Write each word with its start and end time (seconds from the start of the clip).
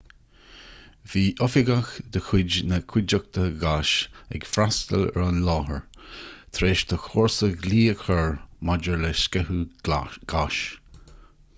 bhí 1.09 1.21
oifigeach 1.47 1.89
de 2.15 2.21
chuid 2.29 2.55
na 2.71 2.79
cuideachta 2.93 3.43
gáis 3.65 3.91
ag 4.39 4.47
freastail 4.53 5.05
ar 5.11 5.25
an 5.27 5.37
láthair 5.49 5.83
tar 5.99 6.69
éis 6.71 6.83
do 6.93 6.99
chomharsa 7.05 7.51
glao 7.67 7.85
a 7.93 7.99
chur 8.09 8.33
maidir 8.71 9.01
le 9.05 9.13
sceitheadh 9.21 10.17
gáis 10.37 10.59